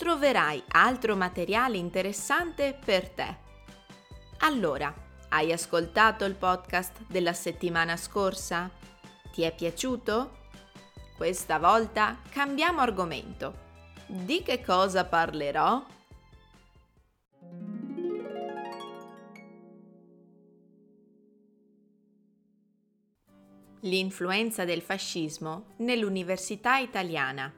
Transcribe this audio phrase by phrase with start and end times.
[0.00, 3.36] troverai altro materiale interessante per te.
[4.38, 4.90] Allora,
[5.28, 8.70] hai ascoltato il podcast della settimana scorsa?
[9.30, 10.38] Ti è piaciuto?
[11.14, 13.52] Questa volta cambiamo argomento.
[14.06, 15.84] Di che cosa parlerò?
[23.80, 27.52] L'influenza del fascismo nell'università italiana.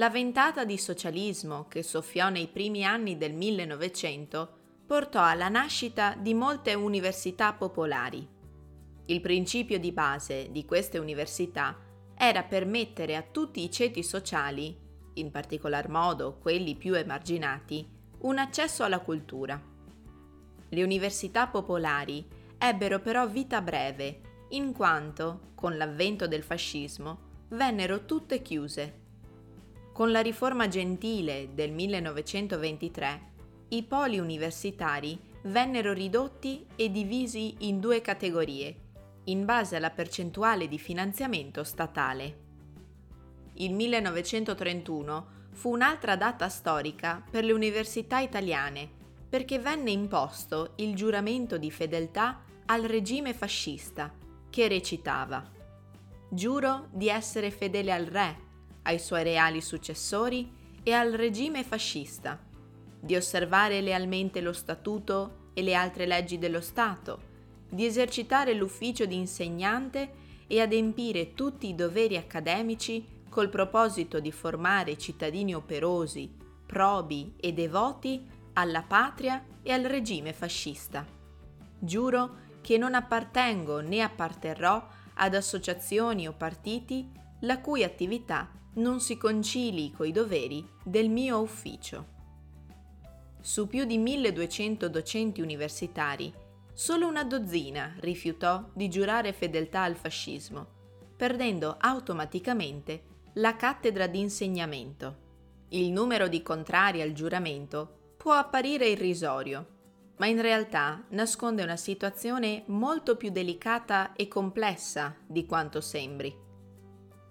[0.00, 6.32] La ventata di socialismo che soffiò nei primi anni del 1900 portò alla nascita di
[6.32, 8.26] molte università popolari.
[9.04, 11.76] Il principio di base di queste università
[12.16, 14.74] era permettere a tutti i ceti sociali,
[15.16, 17.86] in particolar modo quelli più emarginati,
[18.20, 19.62] un accesso alla cultura.
[20.70, 28.40] Le università popolari ebbero però vita breve, in quanto, con l'avvento del fascismo, vennero tutte
[28.40, 29.08] chiuse
[30.00, 33.20] con la riforma gentile del 1923,
[33.68, 38.76] i poli universitari vennero ridotti e divisi in due categorie,
[39.24, 42.38] in base alla percentuale di finanziamento statale.
[43.56, 48.88] Il 1931 fu un'altra data storica per le università italiane
[49.28, 54.10] perché venne imposto il giuramento di fedeltà al regime fascista
[54.48, 55.58] che recitava
[56.32, 58.48] Giuro di essere fedele al re,
[58.82, 60.50] ai suoi reali successori
[60.82, 62.38] e al regime fascista,
[62.98, 67.28] di osservare lealmente lo statuto e le altre leggi dello Stato,
[67.68, 70.12] di esercitare l'ufficio di insegnante
[70.46, 76.30] e adempiere tutti i doveri accademici col proposito di formare cittadini operosi,
[76.66, 81.06] probi e devoti alla patria e al regime fascista.
[81.78, 87.08] Giuro che non appartengo né apparterrò ad associazioni o partiti
[87.40, 92.18] la cui attività non si concili coi doveri del mio ufficio.
[93.40, 96.32] Su più di 1200 docenti universitari,
[96.72, 100.78] solo una dozzina rifiutò di giurare fedeltà al fascismo,
[101.16, 105.28] perdendo automaticamente la cattedra di insegnamento.
[105.68, 109.78] Il numero di contrari al giuramento può apparire irrisorio,
[110.16, 116.48] ma in realtà nasconde una situazione molto più delicata e complessa di quanto sembri.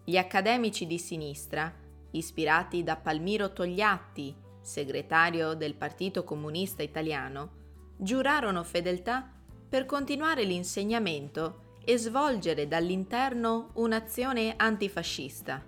[0.09, 1.71] Gli accademici di sinistra,
[2.13, 7.51] ispirati da Palmiro Togliatti, segretario del Partito Comunista Italiano,
[7.95, 9.31] giurarono fedeltà
[9.69, 15.63] per continuare l'insegnamento e svolgere dall'interno un'azione antifascista.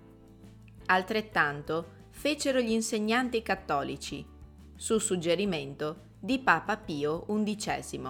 [0.86, 4.26] Altrettanto fecero gli insegnanti cattolici,
[4.74, 8.00] su suggerimento di Papa Pio XI.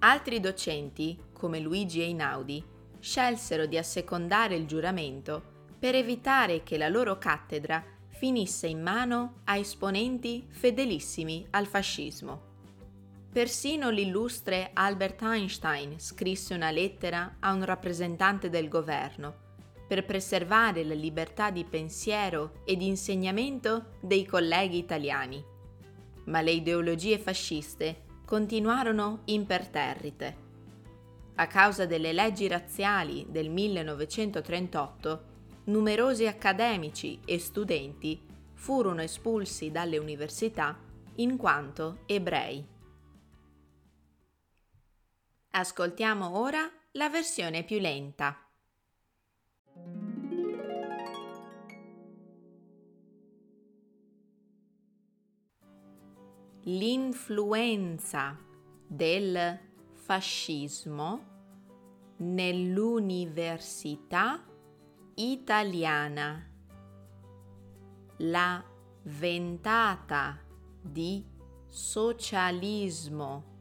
[0.00, 2.72] Altri docenti, come Luigi Einaudi,
[3.04, 9.58] scelsero di assecondare il giuramento per evitare che la loro cattedra finisse in mano a
[9.58, 12.52] esponenti fedelissimi al fascismo.
[13.30, 19.42] Persino l'illustre Albert Einstein scrisse una lettera a un rappresentante del governo
[19.86, 25.44] per preservare la libertà di pensiero e di insegnamento dei colleghi italiani.
[26.24, 30.43] Ma le ideologie fasciste continuarono imperterrite
[31.36, 35.32] a causa delle leggi razziali del 1938,
[35.64, 38.20] numerosi accademici e studenti
[38.54, 40.78] furono espulsi dalle università
[41.16, 42.64] in quanto ebrei.
[45.50, 48.38] Ascoltiamo ora la versione più lenta.
[56.66, 58.38] L'influenza
[58.86, 59.72] del
[60.04, 61.32] fascismo
[62.18, 64.44] nell'università
[65.14, 66.46] italiana.
[68.18, 68.62] La
[69.04, 70.38] ventata
[70.82, 71.24] di
[71.66, 73.60] socialismo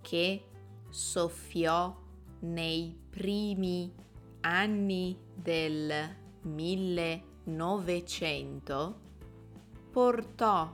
[0.00, 0.44] che
[0.88, 2.00] soffiò
[2.42, 3.92] nei primi
[4.42, 9.00] anni del 1900
[9.90, 10.72] portò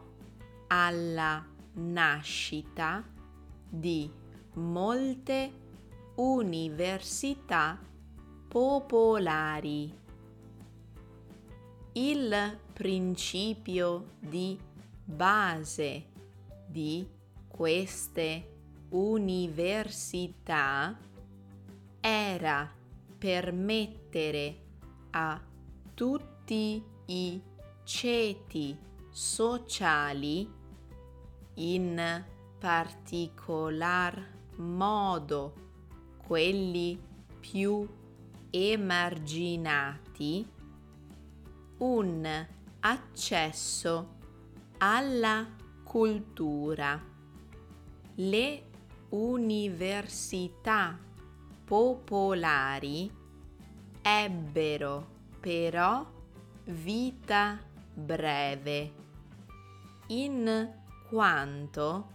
[0.67, 1.43] alla
[1.73, 3.03] nascita
[3.67, 4.25] di
[4.57, 5.53] molte
[6.17, 7.79] università
[8.49, 10.05] popolari.
[11.93, 14.59] Il principio di
[15.05, 16.07] base
[16.67, 17.07] di
[17.49, 18.55] queste
[18.91, 20.97] università
[22.01, 22.73] era
[23.19, 24.57] permettere
[25.11, 25.41] a
[25.95, 27.43] tutti i
[27.85, 28.77] ceti
[29.11, 30.49] sociali,
[31.55, 32.25] in
[32.59, 35.55] particolar modo
[36.27, 37.01] quelli
[37.39, 37.87] più
[38.51, 40.47] emarginati,
[41.79, 42.47] un
[42.81, 44.15] accesso
[44.79, 45.47] alla
[45.83, 47.01] cultura.
[48.15, 48.63] Le
[49.11, 50.99] università
[51.65, 53.11] popolari
[54.03, 56.05] ebbero però
[56.65, 57.59] vita
[57.95, 58.93] breve,
[60.09, 60.73] in
[61.09, 62.11] quanto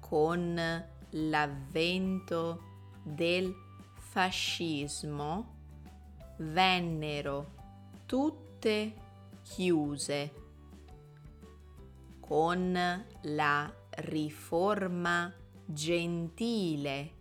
[0.00, 2.62] con l'avvento
[3.02, 3.54] del
[3.94, 5.54] fascismo
[6.38, 7.52] vennero
[8.06, 8.94] tutte
[9.42, 10.32] chiuse.
[12.20, 15.32] Con la riforma
[15.64, 17.12] gentile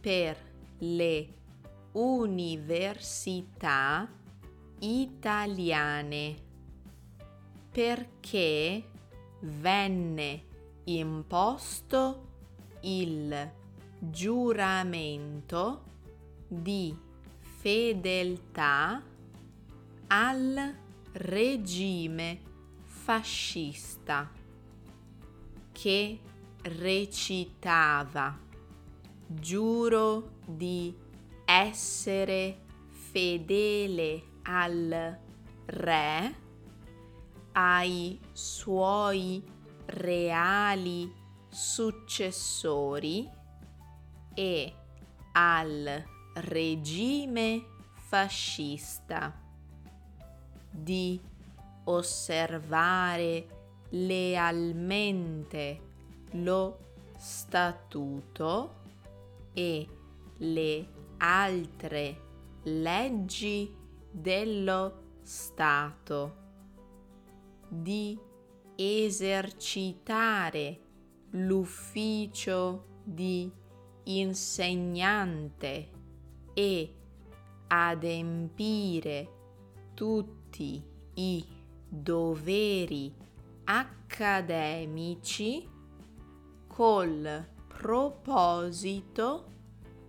[0.00, 0.36] per
[0.78, 1.34] le
[1.92, 2.88] università
[4.78, 6.36] italiane
[7.70, 8.90] perché
[9.40, 10.44] venne
[10.84, 12.28] imposto
[12.80, 13.52] il
[13.98, 15.82] giuramento
[16.48, 16.96] di
[17.38, 19.02] fedeltà
[20.06, 20.74] al
[21.12, 22.48] regime
[23.02, 24.30] fascista
[25.72, 26.20] che
[26.62, 28.38] recitava
[29.26, 30.94] giuro di
[31.46, 35.18] essere fedele al
[35.64, 36.34] re,
[37.52, 39.42] ai suoi
[39.86, 41.10] reali
[41.48, 43.28] successori
[44.34, 44.74] e
[45.32, 46.04] al
[46.34, 47.64] regime
[47.94, 49.34] fascista,
[50.70, 51.29] di
[51.84, 53.46] osservare
[53.90, 55.80] lealmente
[56.32, 56.78] lo
[57.16, 58.74] statuto
[59.52, 59.88] e
[60.38, 60.88] le
[61.18, 62.28] altre
[62.64, 63.74] leggi
[64.10, 66.36] dello Stato,
[67.68, 68.18] di
[68.74, 70.80] esercitare
[71.30, 73.50] l'ufficio di
[74.04, 75.90] insegnante
[76.54, 76.94] e
[77.68, 79.28] adempire
[79.94, 80.82] tutti
[81.14, 81.59] i
[81.90, 83.12] doveri
[83.64, 85.68] accademici
[86.68, 89.46] col proposito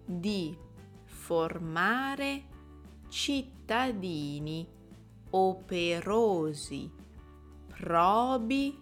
[0.06, 0.56] di
[1.04, 2.44] formare
[3.10, 4.66] cittadini
[5.31, 6.90] operosi,
[7.68, 8.80] probi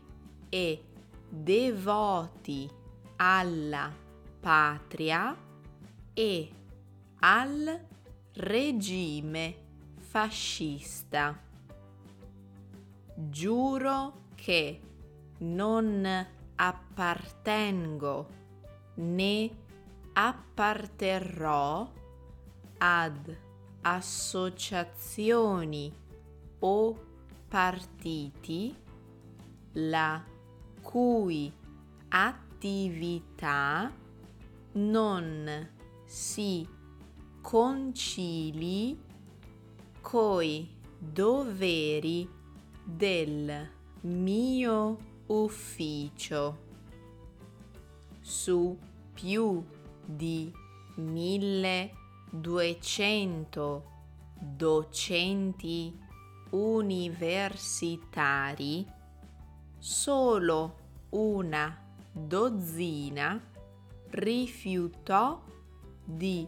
[0.49, 0.83] e
[1.29, 2.69] devoti
[3.15, 3.91] alla
[4.39, 5.35] patria
[6.13, 6.49] e
[7.19, 7.85] al
[8.33, 9.55] regime
[9.97, 11.48] fascista.
[13.27, 14.79] Giuro che
[15.39, 18.27] non appartengo
[18.95, 19.49] né
[20.13, 21.91] apparterrò
[22.77, 23.37] ad
[23.81, 25.93] associazioni
[26.59, 27.05] o
[27.49, 28.73] partiti
[29.73, 30.23] la
[30.81, 31.51] cui
[32.07, 33.91] attività
[34.71, 35.69] non
[36.05, 36.65] si
[37.41, 38.97] concili
[39.99, 42.37] coi doveri
[42.95, 43.69] del
[44.01, 46.67] mio ufficio.
[48.19, 48.77] Su
[49.13, 49.63] più
[50.05, 50.51] di
[50.95, 53.83] 1200
[54.39, 55.97] docenti
[56.49, 58.85] universitari
[59.77, 60.75] solo
[61.09, 61.77] una
[62.11, 63.39] dozzina
[64.09, 65.41] rifiutò
[66.03, 66.47] di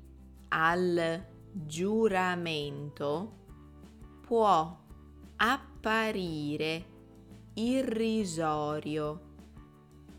[0.51, 3.33] al giuramento
[4.25, 4.79] può
[5.35, 6.85] apparire
[7.55, 9.28] irrisorio,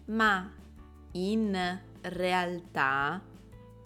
[0.10, 0.52] ma
[1.14, 3.22] in realtà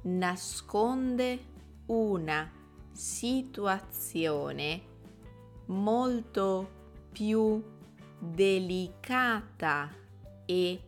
[0.04, 1.40] nasconde
[1.88, 2.52] una
[2.92, 4.82] situazione
[5.68, 6.70] molto
[7.12, 7.64] più
[8.20, 9.90] delicata
[10.46, 10.82] e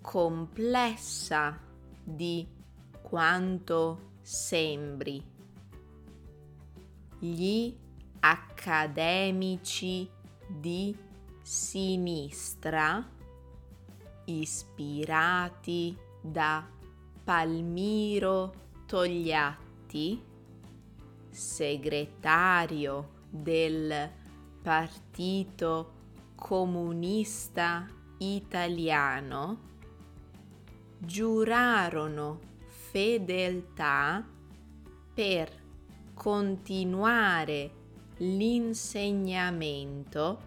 [0.00, 1.58] complessa
[2.02, 2.46] di
[3.02, 5.22] quanto sembri.
[7.18, 7.76] Gli
[8.20, 10.08] accademici
[10.46, 10.96] di
[11.42, 13.16] sinistra,
[14.28, 16.66] ispirati da
[17.24, 18.52] Palmiro
[18.86, 20.22] Togliatti,
[21.30, 24.10] segretario del
[24.62, 25.92] Partito
[26.34, 27.86] Comunista
[28.18, 29.66] Italiano,
[30.98, 32.40] giurarono
[32.90, 34.22] fedeltà
[35.14, 35.50] per
[36.14, 37.70] continuare
[38.18, 40.40] l'insegnamento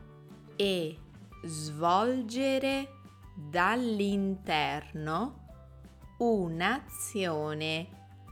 [0.56, 0.98] e
[1.44, 3.01] svolgere
[3.34, 5.40] dall'interno
[6.18, 7.88] un'azione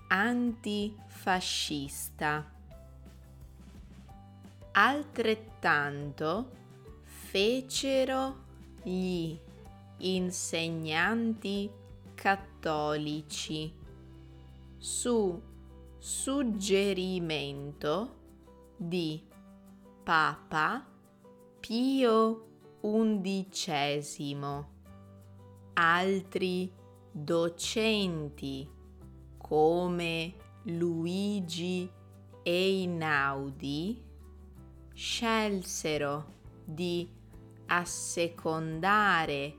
[0.08, 2.52] antifascista.
[4.72, 6.52] Altrettanto
[7.04, 8.44] fecero
[8.84, 9.36] gli
[9.98, 11.70] insegnanti
[12.14, 13.74] cattolici
[14.78, 15.42] su
[15.98, 18.18] suggerimento
[18.78, 19.26] di
[20.04, 20.86] Papa
[21.60, 22.46] Pio
[22.82, 24.78] XI.
[25.82, 26.70] Altri
[27.10, 28.70] docenti
[29.38, 30.34] come
[30.64, 31.90] Luigi
[32.44, 34.04] Einaudi
[34.94, 36.26] scelsero
[36.66, 37.10] di
[37.68, 39.56] assecondare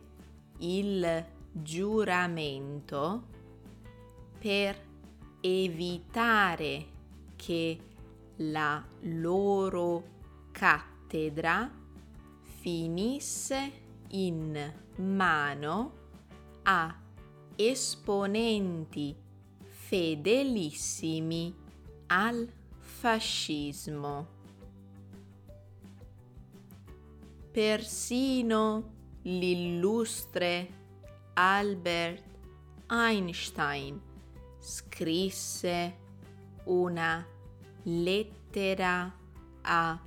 [0.58, 3.26] il giuramento
[4.38, 4.76] per
[5.40, 6.86] evitare
[7.34, 7.78] che
[8.36, 10.04] la loro
[10.52, 11.70] cattedra
[12.42, 13.72] finisse
[14.08, 15.99] in mano
[16.72, 16.96] a
[17.56, 19.16] esponenti
[19.66, 21.52] fedelissimi
[22.06, 22.48] al
[22.78, 24.28] fascismo.
[27.50, 30.68] Persino l'illustre
[31.32, 32.22] Albert
[32.88, 34.00] Einstein
[34.60, 35.96] scrisse
[36.66, 37.26] una
[37.82, 39.12] lettera
[39.62, 40.00] a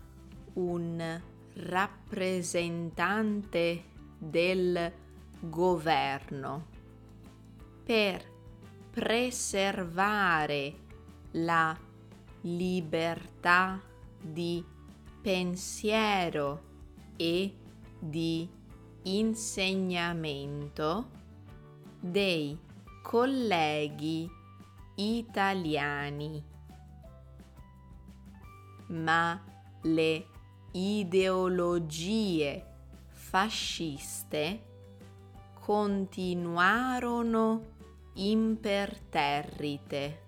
[0.54, 1.22] un
[1.56, 3.84] rappresentante
[4.18, 5.02] del
[5.50, 6.68] governo
[7.84, 8.24] per
[8.92, 10.76] preservare
[11.32, 11.76] la
[12.42, 13.82] libertà
[14.22, 14.64] di
[15.22, 16.62] pensiero
[17.18, 17.56] e
[18.00, 18.48] di
[19.04, 21.10] insegnamento
[22.00, 22.58] dei
[23.02, 24.30] colleghi
[24.96, 26.44] italiani.
[28.88, 29.42] Ma
[29.82, 30.28] le
[30.72, 32.66] ideologie
[33.10, 34.72] fasciste
[35.66, 37.64] continuarono
[38.16, 40.22] imperterrite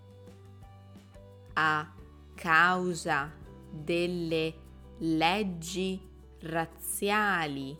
[1.55, 1.93] a
[2.33, 3.33] causa
[3.69, 4.53] delle
[4.99, 5.99] leggi
[6.39, 7.77] razziali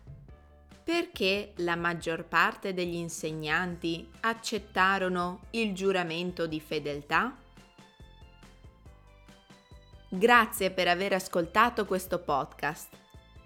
[0.82, 7.36] perché la maggior parte degli insegnanti accettarono il giuramento di fedeltà?
[10.08, 12.88] Grazie per aver ascoltato questo podcast.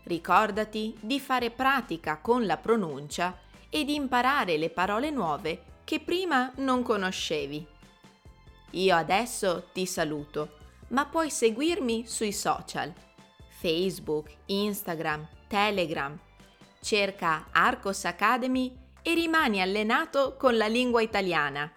[0.04, 3.36] Ricordati di fare pratica con la pronuncia
[3.68, 7.66] e di imparare le parole nuove che prima non conoscevi.
[8.70, 10.56] Io adesso ti saluto,
[10.88, 12.92] ma puoi seguirmi sui social
[13.48, 16.18] Facebook, Instagram, Telegram
[16.84, 21.72] cerca Arcos Academy e rimani allenato con la lingua italiana.